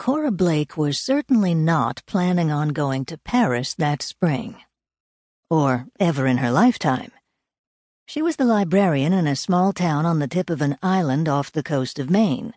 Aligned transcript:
Cora 0.00 0.30
Blake 0.30 0.78
was 0.78 0.98
certainly 0.98 1.54
not 1.54 2.02
planning 2.06 2.50
on 2.50 2.70
going 2.70 3.04
to 3.04 3.18
Paris 3.18 3.74
that 3.74 4.00
spring. 4.00 4.56
Or 5.50 5.88
ever 6.00 6.26
in 6.26 6.38
her 6.38 6.50
lifetime. 6.50 7.12
She 8.06 8.22
was 8.22 8.36
the 8.36 8.46
librarian 8.46 9.12
in 9.12 9.26
a 9.26 9.36
small 9.36 9.74
town 9.74 10.06
on 10.06 10.18
the 10.18 10.26
tip 10.26 10.48
of 10.48 10.62
an 10.62 10.78
island 10.82 11.28
off 11.28 11.52
the 11.52 11.62
coast 11.62 11.98
of 11.98 12.08
Maine, 12.08 12.54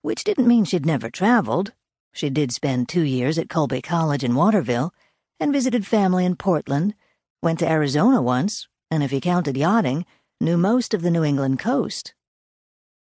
which 0.00 0.24
didn't 0.24 0.48
mean 0.48 0.64
she'd 0.64 0.84
never 0.84 1.08
traveled. 1.08 1.72
She 2.12 2.30
did 2.30 2.50
spend 2.50 2.88
two 2.88 3.04
years 3.04 3.38
at 3.38 3.48
Colby 3.48 3.80
College 3.80 4.24
in 4.24 4.34
Waterville 4.34 4.92
and 5.38 5.52
visited 5.52 5.86
family 5.86 6.24
in 6.24 6.34
Portland, 6.34 6.96
went 7.40 7.60
to 7.60 7.70
Arizona 7.70 8.20
once, 8.20 8.66
and 8.90 9.04
if 9.04 9.12
you 9.12 9.20
counted 9.20 9.56
yachting, 9.56 10.04
knew 10.40 10.56
most 10.56 10.94
of 10.94 11.02
the 11.02 11.12
New 11.12 11.22
England 11.22 11.60
coast. 11.60 12.12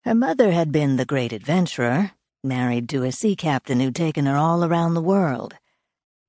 Her 0.06 0.16
mother 0.16 0.54
had 0.54 0.72
been 0.72 0.96
the 0.96 1.04
great 1.04 1.34
adventurer, 1.34 2.14
married 2.46 2.88
to 2.90 3.04
a 3.04 3.12
sea 3.12 3.36
captain 3.36 3.80
who'd 3.80 3.96
taken 3.96 4.26
her 4.26 4.38
all 4.38 4.64
around 4.64 4.94
the 4.94 5.02
world. 5.02 5.56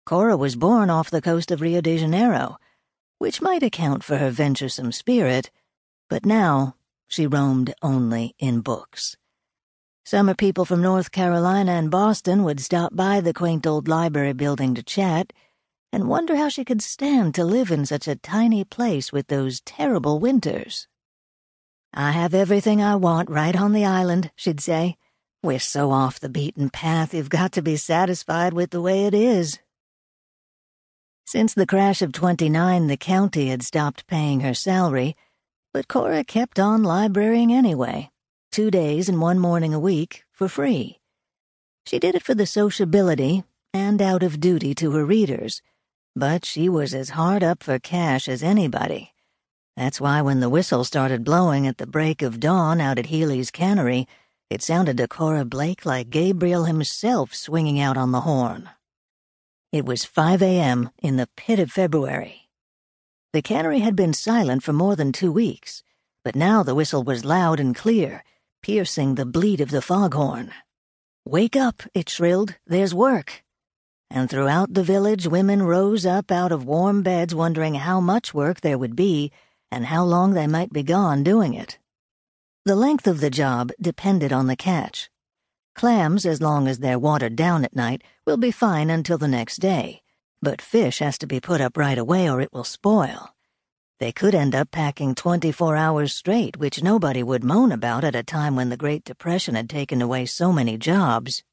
Cora 0.04 0.36
was 0.36 0.56
born 0.56 0.90
off 0.90 1.10
the 1.10 1.22
coast 1.22 1.50
of 1.50 1.60
Rio 1.60 1.80
de 1.80 1.98
Janeiro, 1.98 2.56
which 3.18 3.42
might 3.42 3.62
account 3.62 4.02
for 4.02 4.16
her 4.16 4.30
venturesome 4.30 4.92
spirit, 4.92 5.50
but 6.08 6.26
now 6.26 6.76
she 7.06 7.26
roamed 7.26 7.74
only 7.82 8.34
in 8.38 8.60
books. 8.60 9.16
Summer 10.04 10.34
people 10.34 10.64
from 10.64 10.82
North 10.82 11.10
Carolina 11.10 11.72
and 11.72 11.90
Boston 11.90 12.44
would 12.44 12.60
stop 12.60 12.94
by 12.94 13.20
the 13.20 13.34
quaint 13.34 13.66
old 13.66 13.88
library 13.88 14.32
building 14.32 14.74
to 14.74 14.82
chat 14.82 15.32
and 15.92 16.08
wonder 16.08 16.36
how 16.36 16.48
she 16.48 16.64
could 16.64 16.82
stand 16.82 17.34
to 17.34 17.44
live 17.44 17.70
in 17.70 17.86
such 17.86 18.06
a 18.06 18.16
tiny 18.16 18.64
place 18.64 19.12
with 19.12 19.26
those 19.26 19.60
terrible 19.62 20.20
winters. 20.20 20.86
I 21.92 22.12
have 22.12 22.34
everything 22.34 22.82
I 22.82 22.96
want 22.96 23.30
right 23.30 23.56
on 23.56 23.72
the 23.72 23.84
island, 23.84 24.30
she'd 24.36 24.60
say. 24.60 24.96
We're 25.46 25.60
so 25.60 25.92
off 25.92 26.18
the 26.18 26.28
beaten 26.28 26.70
path, 26.70 27.14
you've 27.14 27.30
got 27.30 27.52
to 27.52 27.62
be 27.62 27.76
satisfied 27.76 28.52
with 28.52 28.70
the 28.70 28.80
way 28.80 29.04
it 29.04 29.14
is. 29.14 29.60
Since 31.24 31.54
the 31.54 31.68
crash 31.68 32.02
of 32.02 32.10
29, 32.10 32.88
the 32.88 32.96
county 32.96 33.46
had 33.46 33.62
stopped 33.62 34.08
paying 34.08 34.40
her 34.40 34.54
salary, 34.54 35.14
but 35.72 35.86
Cora 35.86 36.24
kept 36.24 36.58
on 36.58 36.82
librarying 36.82 37.52
anyway, 37.52 38.10
two 38.50 38.72
days 38.72 39.08
and 39.08 39.20
one 39.20 39.38
morning 39.38 39.72
a 39.72 39.78
week, 39.78 40.24
for 40.32 40.48
free. 40.48 40.98
She 41.86 42.00
did 42.00 42.16
it 42.16 42.24
for 42.24 42.34
the 42.34 42.44
sociability 42.44 43.44
and 43.72 44.02
out 44.02 44.24
of 44.24 44.40
duty 44.40 44.74
to 44.74 44.90
her 44.94 45.04
readers, 45.04 45.62
but 46.16 46.44
she 46.44 46.68
was 46.68 46.92
as 46.92 47.10
hard 47.10 47.44
up 47.44 47.62
for 47.62 47.78
cash 47.78 48.26
as 48.26 48.42
anybody. 48.42 49.14
That's 49.76 50.00
why 50.00 50.22
when 50.22 50.40
the 50.40 50.50
whistle 50.50 50.82
started 50.82 51.22
blowing 51.22 51.68
at 51.68 51.78
the 51.78 51.86
break 51.86 52.20
of 52.20 52.40
dawn 52.40 52.80
out 52.80 52.98
at 52.98 53.06
Healy's 53.06 53.52
cannery, 53.52 54.08
it 54.48 54.62
sounded 54.62 54.96
to 54.96 55.08
Cora 55.08 55.44
Blake 55.44 55.84
like 55.84 56.10
Gabriel 56.10 56.64
himself 56.64 57.34
swinging 57.34 57.80
out 57.80 57.96
on 57.96 58.12
the 58.12 58.20
horn. 58.20 58.70
It 59.72 59.84
was 59.84 60.04
5 60.04 60.40
a.m. 60.40 60.90
in 61.02 61.16
the 61.16 61.28
pit 61.36 61.58
of 61.58 61.72
February. 61.72 62.48
The 63.32 63.42
cannery 63.42 63.80
had 63.80 63.96
been 63.96 64.14
silent 64.14 64.62
for 64.62 64.72
more 64.72 64.94
than 64.94 65.10
two 65.10 65.32
weeks, 65.32 65.82
but 66.24 66.36
now 66.36 66.62
the 66.62 66.74
whistle 66.74 67.02
was 67.02 67.24
loud 67.24 67.58
and 67.58 67.74
clear, 67.74 68.22
piercing 68.62 69.16
the 69.16 69.26
bleat 69.26 69.60
of 69.60 69.70
the 69.70 69.82
foghorn. 69.82 70.52
Wake 71.24 71.56
up, 71.56 71.82
it 71.92 72.08
shrilled, 72.08 72.54
there's 72.66 72.94
work. 72.94 73.42
And 74.08 74.30
throughout 74.30 74.74
the 74.74 74.84
village, 74.84 75.26
women 75.26 75.64
rose 75.64 76.06
up 76.06 76.30
out 76.30 76.52
of 76.52 76.64
warm 76.64 77.02
beds 77.02 77.34
wondering 77.34 77.74
how 77.74 78.00
much 78.00 78.32
work 78.32 78.60
there 78.60 78.78
would 78.78 78.94
be 78.94 79.32
and 79.72 79.86
how 79.86 80.04
long 80.04 80.34
they 80.34 80.46
might 80.46 80.72
be 80.72 80.84
gone 80.84 81.24
doing 81.24 81.52
it. 81.52 81.78
The 82.66 82.74
length 82.74 83.06
of 83.06 83.20
the 83.20 83.30
job 83.30 83.70
depended 83.80 84.32
on 84.32 84.48
the 84.48 84.56
catch. 84.56 85.08
Clams, 85.76 86.26
as 86.26 86.42
long 86.42 86.66
as 86.66 86.80
they're 86.80 86.98
watered 86.98 87.36
down 87.36 87.64
at 87.64 87.76
night, 87.76 88.02
will 88.26 88.38
be 88.38 88.50
fine 88.50 88.90
until 88.90 89.18
the 89.18 89.28
next 89.28 89.58
day, 89.58 90.02
but 90.42 90.60
fish 90.60 90.98
has 90.98 91.16
to 91.18 91.28
be 91.28 91.38
put 91.38 91.60
up 91.60 91.76
right 91.76 91.96
away 91.96 92.28
or 92.28 92.40
it 92.40 92.52
will 92.52 92.64
spoil. 92.64 93.32
They 94.00 94.10
could 94.10 94.34
end 94.34 94.52
up 94.52 94.72
packing 94.72 95.14
24 95.14 95.76
hours 95.76 96.12
straight, 96.12 96.56
which 96.56 96.82
nobody 96.82 97.22
would 97.22 97.44
moan 97.44 97.70
about 97.70 98.02
at 98.02 98.16
a 98.16 98.24
time 98.24 98.56
when 98.56 98.68
the 98.68 98.76
Great 98.76 99.04
Depression 99.04 99.54
had 99.54 99.70
taken 99.70 100.02
away 100.02 100.26
so 100.26 100.52
many 100.52 100.76
jobs. 100.76 101.44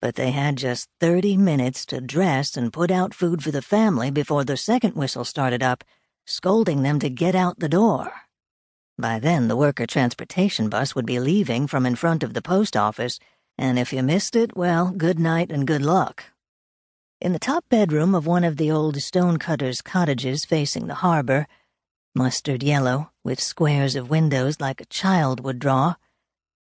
But 0.00 0.16
they 0.16 0.32
had 0.32 0.56
just 0.56 0.88
30 0.98 1.36
minutes 1.36 1.86
to 1.86 2.00
dress 2.00 2.56
and 2.56 2.72
put 2.72 2.90
out 2.90 3.14
food 3.14 3.40
for 3.40 3.52
the 3.52 3.62
family 3.62 4.10
before 4.10 4.42
the 4.42 4.56
second 4.56 4.96
whistle 4.96 5.24
started 5.24 5.62
up, 5.62 5.84
scolding 6.24 6.82
them 6.82 6.98
to 6.98 7.08
get 7.08 7.36
out 7.36 7.60
the 7.60 7.68
door. 7.68 8.25
By 8.98 9.18
then, 9.18 9.48
the 9.48 9.56
worker 9.56 9.86
transportation 9.86 10.70
bus 10.70 10.94
would 10.94 11.04
be 11.04 11.20
leaving 11.20 11.66
from 11.66 11.84
in 11.84 11.96
front 11.96 12.22
of 12.22 12.32
the 12.32 12.40
post 12.40 12.76
office, 12.76 13.18
and 13.58 13.78
if 13.78 13.92
you 13.92 14.02
missed 14.02 14.34
it, 14.34 14.56
well, 14.56 14.90
good 14.90 15.18
night 15.18 15.52
and 15.52 15.66
good 15.66 15.82
luck. 15.82 16.24
In 17.20 17.32
the 17.32 17.38
top 17.38 17.64
bedroom 17.68 18.14
of 18.14 18.26
one 18.26 18.44
of 18.44 18.56
the 18.56 18.70
old 18.70 18.96
stonecutter's 19.02 19.82
cottages 19.82 20.46
facing 20.46 20.86
the 20.86 20.96
harbor, 20.96 21.46
mustard 22.14 22.62
yellow, 22.62 23.10
with 23.22 23.38
squares 23.38 23.96
of 23.96 24.08
windows 24.08 24.60
like 24.60 24.80
a 24.80 24.86
child 24.86 25.44
would 25.44 25.58
draw, 25.58 25.96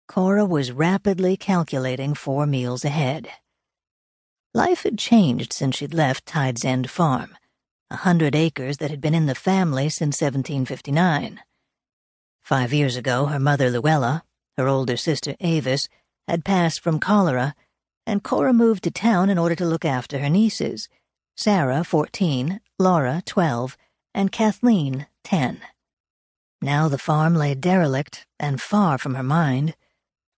Cora 0.06 0.44
was 0.44 0.72
rapidly 0.72 1.36
calculating 1.36 2.12
four 2.14 2.46
meals 2.46 2.84
ahead. 2.84 3.30
Life 4.52 4.82
had 4.82 4.98
changed 4.98 5.52
since 5.52 5.76
she'd 5.76 5.94
left 5.94 6.26
Tide's 6.26 6.64
End 6.64 6.90
Farm, 6.90 7.36
a 7.90 7.96
hundred 7.96 8.34
acres 8.34 8.78
that 8.78 8.90
had 8.90 9.00
been 9.00 9.14
in 9.14 9.26
the 9.26 9.34
family 9.34 9.88
since 9.88 10.20
1759. 10.20 11.40
Five 12.48 12.72
years 12.72 12.96
ago, 12.96 13.26
her 13.26 13.38
mother 13.38 13.68
Luella, 13.68 14.24
her 14.56 14.68
older 14.68 14.96
sister 14.96 15.36
Avis, 15.38 15.86
had 16.26 16.46
passed 16.46 16.80
from 16.80 16.98
cholera, 16.98 17.54
and 18.06 18.24
Cora 18.24 18.54
moved 18.54 18.84
to 18.84 18.90
town 18.90 19.28
in 19.28 19.36
order 19.36 19.54
to 19.54 19.66
look 19.66 19.84
after 19.84 20.18
her 20.18 20.30
nieces 20.30 20.88
Sarah, 21.36 21.84
14, 21.84 22.58
Laura, 22.78 23.22
12, 23.26 23.76
and 24.14 24.32
Kathleen, 24.32 25.06
10. 25.24 25.60
Now 26.62 26.88
the 26.88 26.96
farm 26.96 27.34
lay 27.34 27.54
derelict 27.54 28.26
and 28.40 28.62
far 28.62 28.96
from 28.96 29.14
her 29.14 29.22
mind. 29.22 29.76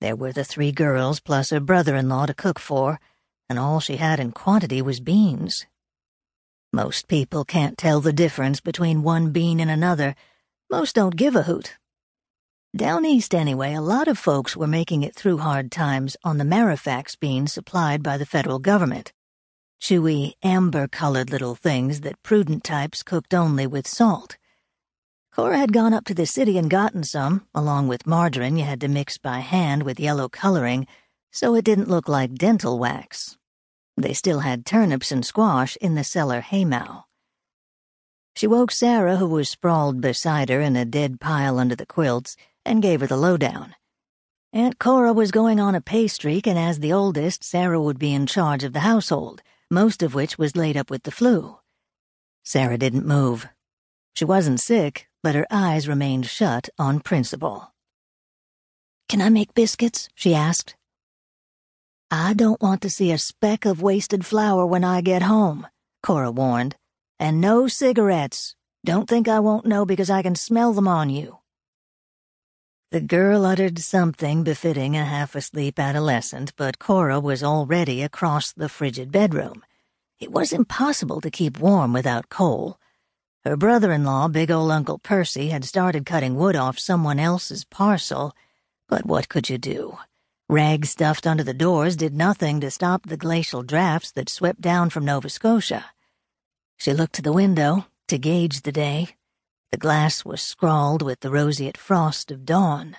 There 0.01 0.15
were 0.15 0.31
the 0.31 0.43
three 0.43 0.71
girls 0.71 1.19
plus 1.19 1.51
her 1.51 1.59
brother 1.59 1.95
in 1.95 2.09
law 2.09 2.25
to 2.25 2.33
cook 2.33 2.57
for, 2.57 2.99
and 3.47 3.59
all 3.59 3.79
she 3.79 3.97
had 3.97 4.19
in 4.19 4.31
quantity 4.31 4.81
was 4.81 4.99
beans. 4.99 5.67
Most 6.73 7.07
people 7.07 7.45
can't 7.45 7.77
tell 7.77 8.01
the 8.01 8.11
difference 8.11 8.61
between 8.61 9.03
one 9.03 9.29
bean 9.29 9.59
and 9.59 9.69
another. 9.69 10.15
Most 10.71 10.95
don't 10.95 11.15
give 11.15 11.35
a 11.35 11.43
hoot, 11.43 11.77
down 12.75 13.05
east, 13.05 13.33
anyway, 13.33 13.73
a 13.73 13.81
lot 13.81 14.07
of 14.07 14.17
folks 14.17 14.55
were 14.55 14.67
making 14.67 15.03
it 15.03 15.15
through 15.15 15.39
hard 15.39 15.71
times 15.71 16.15
on 16.23 16.37
the 16.37 16.45
Marfax 16.45 17.15
beans 17.15 17.51
supplied 17.51 18.03
by 18.03 18.17
the 18.17 18.25
federal 18.25 18.59
government. 18.59 19.11
Chewy, 19.81 20.33
amber-colored 20.43 21.31
little 21.31 21.55
things 21.55 22.01
that 22.01 22.21
prudent 22.21 22.63
types 22.63 23.01
cooked 23.01 23.33
only 23.33 23.65
with 23.65 23.87
salt. 23.87 24.37
Cora 25.33 25.57
had 25.57 25.73
gone 25.73 25.93
up 25.93 26.05
to 26.05 26.13
the 26.13 26.25
city 26.25 26.57
and 26.57 26.69
gotten 26.69 27.03
some, 27.03 27.47
along 27.55 27.87
with 27.87 28.05
margarine 28.05 28.57
you 28.57 28.65
had 28.65 28.81
to 28.81 28.87
mix 28.87 29.17
by 29.17 29.39
hand 29.39 29.83
with 29.83 29.99
yellow 29.99 30.27
coloring, 30.27 30.85
so 31.31 31.55
it 31.55 31.65
didn't 31.65 31.89
look 31.89 32.07
like 32.07 32.35
dental 32.35 32.77
wax. 32.77 33.37
They 33.95 34.13
still 34.13 34.41
had 34.41 34.65
turnips 34.65 35.11
and 35.11 35.25
squash 35.25 35.75
in 35.77 35.95
the 35.95 36.03
cellar 36.03 36.41
haymow. 36.41 37.05
She 38.35 38.47
woke 38.47 38.71
Sarah, 38.71 39.17
who 39.17 39.27
was 39.27 39.49
sprawled 39.49 40.01
beside 40.01 40.49
her 40.49 40.61
in 40.61 40.75
a 40.75 40.85
dead 40.85 41.19
pile 41.19 41.57
under 41.59 41.75
the 41.75 41.85
quilts, 41.85 42.35
and 42.65 42.81
gave 42.81 43.01
her 43.01 43.07
the 43.07 43.17
lowdown. 43.17 43.75
Aunt 44.53 44.79
Cora 44.79 45.13
was 45.13 45.31
going 45.31 45.59
on 45.59 45.75
a 45.75 45.81
pay 45.81 46.07
streak, 46.07 46.47
and 46.47 46.57
as 46.57 46.79
the 46.79 46.93
oldest, 46.93 47.43
Sarah 47.43 47.81
would 47.81 47.99
be 47.99 48.13
in 48.13 48.25
charge 48.25 48.63
of 48.63 48.73
the 48.73 48.79
household, 48.79 49.41
most 49.69 50.01
of 50.01 50.15
which 50.15 50.37
was 50.37 50.55
laid 50.55 50.75
up 50.75 50.89
with 50.89 51.03
the 51.03 51.11
flu. 51.11 51.59
Sarah 52.43 52.77
didn't 52.77 53.05
move. 53.05 53.47
She 54.15 54.25
wasn't 54.25 54.59
sick, 54.59 55.07
but 55.21 55.35
her 55.35 55.45
eyes 55.51 55.87
remained 55.87 56.25
shut 56.25 56.69
on 56.79 56.99
principle. 56.99 57.73
Can 59.07 59.21
I 59.21 59.29
make 59.29 59.53
biscuits? 59.53 60.09
she 60.15 60.33
asked. 60.33 60.75
I 62.11 62.33
don't 62.33 62.61
want 62.61 62.81
to 62.81 62.89
see 62.89 63.11
a 63.11 63.17
speck 63.17 63.65
of 63.65 63.81
wasted 63.81 64.25
flour 64.25 64.65
when 64.65 64.83
I 64.83 65.01
get 65.01 65.21
home, 65.21 65.67
Cora 66.01 66.31
warned. 66.31 66.75
And 67.19 67.41
no 67.41 67.67
cigarettes. 67.67 68.55
Don't 68.85 69.09
think 69.09 69.27
I 69.27 69.41
won't 69.41 69.65
know 69.65 69.85
because 69.85 70.09
I 70.09 70.21
can 70.21 70.35
smell 70.35 70.73
them 70.73 70.87
on 70.87 71.09
you. 71.09 71.38
The 72.91 73.01
girl 73.01 73.45
uttered 73.45 73.77
something 73.77 74.43
befitting 74.43 74.97
a 74.97 75.05
half-asleep 75.05 75.77
adolescent, 75.77 76.53
but 76.57 76.79
Cora 76.79 77.19
was 77.19 77.43
already 77.43 78.01
across 78.01 78.51
the 78.51 78.67
frigid 78.67 79.11
bedroom. 79.11 79.63
It 80.19 80.31
was 80.31 80.51
impossible 80.51 81.21
to 81.21 81.29
keep 81.29 81.59
warm 81.59 81.93
without 81.93 82.29
coal. 82.29 82.79
Her 83.45 83.55
brother-in-law, 83.55 84.29
big 84.29 84.49
ol' 84.49 84.71
Uncle 84.71 84.97
Percy, 84.97 85.49
had 85.49 85.65
started 85.65 86.07
cutting 86.07 86.35
wood 86.35 86.55
off 86.55 86.79
someone 86.79 87.19
else's 87.19 87.63
parcel, 87.63 88.35
but 88.87 89.05
what 89.05 89.29
could 89.29 89.51
you 89.51 89.59
do? 89.59 89.99
Rags 90.49 90.89
stuffed 90.89 91.27
under 91.27 91.43
the 91.43 91.53
doors 91.53 91.95
did 91.95 92.15
nothing 92.15 92.59
to 92.61 92.71
stop 92.71 93.03
the 93.05 93.17
glacial 93.17 93.61
drafts 93.61 94.11
that 94.13 94.29
swept 94.29 94.61
down 94.61 94.89
from 94.89 95.05
Nova 95.05 95.29
Scotia. 95.29 95.85
She 96.77 96.91
looked 96.91 97.13
to 97.13 97.21
the 97.21 97.33
window 97.33 97.85
to 98.07 98.17
gauge 98.17 98.63
the 98.63 98.71
day, 98.71 99.09
the 99.71 99.77
glass 99.77 100.25
was 100.25 100.41
scrawled 100.41 101.01
with 101.01 101.19
the 101.19 101.29
roseate 101.29 101.77
frost 101.77 102.31
of 102.31 102.45
dawn. 102.45 102.97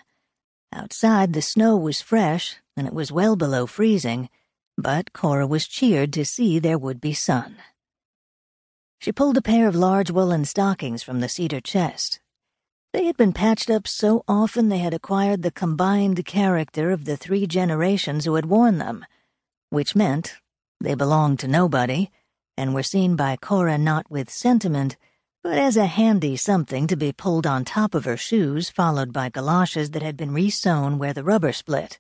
Outside, 0.73 1.33
the 1.33 1.43
snow 1.43 1.77
was 1.77 2.01
fresh, 2.01 2.57
and 2.77 2.87
it 2.87 2.95
was 2.95 3.11
well 3.11 3.35
below 3.35 3.67
freezing, 3.67 4.29
but 4.79 5.13
Cora 5.13 5.47
was 5.47 5.67
cheered 5.67 6.13
to 6.13 6.25
see 6.25 6.59
there 6.59 6.79
would 6.79 7.01
be 7.01 7.13
sun. 7.13 7.57
She 9.01 9.13
pulled 9.13 9.37
a 9.37 9.43
pair 9.43 9.67
of 9.67 9.75
large 9.75 10.11
woolen 10.11 10.45
stockings 10.45 11.03
from 11.03 11.21
the 11.21 11.29
cedar 11.29 11.61
chest. 11.61 12.21
They 12.93 13.07
had 13.07 13.17
been 13.17 13.33
patched 13.33 13.71
up 13.71 13.89
so 13.89 14.25
often 14.29 14.69
they 14.69 14.79
had 14.79 14.95
acquired 14.95 15.43
the 15.43 15.51
combined 15.51 16.25
character 16.25 16.91
of 16.91 17.05
the 17.05 17.17
three 17.17 17.47
generations 17.47 18.25
who 18.25 18.35
had 18.35 18.47
worn 18.47 18.79
them, 18.79 19.07
which 19.71 19.97
meant 19.97 20.37
they 20.81 20.95
belonged 20.95 21.39
to 21.41 21.49
nobody 21.49 22.11
and 22.57 22.75
were 22.75 22.83
seen 22.83 23.17
by 23.17 23.37
Cora 23.37 23.79
not 23.79 24.11
with 24.11 24.29
sentiment, 24.29 24.97
but 25.43 25.57
as 25.57 25.77
a 25.77 25.87
handy 25.87 26.37
something 26.37 26.87
to 26.87 26.97
be 26.97 27.13
pulled 27.13 27.47
on 27.47 27.65
top 27.65 27.95
of 27.95 28.05
her 28.05 28.17
shoes, 28.17 28.69
followed 28.69 29.13
by 29.13 29.31
galoshes 29.31 29.91
that 29.91 30.03
had 30.03 30.17
been 30.17 30.31
resewn 30.31 30.99
where 30.99 31.15
the 31.15 31.25
rubber 31.25 31.53
split. 31.53 31.99